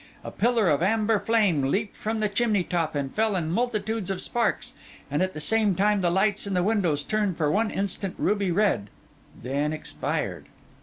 A 0.23 0.31
pillar 0.31 0.67
of 0.67 0.81
amber 0.81 1.19
flame 1.19 1.61
leaped 1.61 1.95
from 1.95 2.21
the 2.21 2.27
chimney 2.27 2.63
top 2.63 2.95
and 2.95 3.13
fell 3.13 3.35
in 3.35 3.51
multitudes 3.51 4.09
of 4.09 4.19
sparks; 4.19 4.73
and 5.11 5.21
at 5.21 5.35
the 5.35 5.39
same 5.39 5.75
time 5.75 6.01
the 6.01 6.09
lights 6.09 6.47
in 6.47 6.55
the 6.55 6.63
windows 6.63 7.03
turned 7.03 7.37
for 7.37 7.51
one 7.51 7.69
instant 7.69 8.15
ruby 8.17 8.49
red 8.49 8.89
and 9.35 9.43
then 9.43 9.73
expired. 9.73 10.47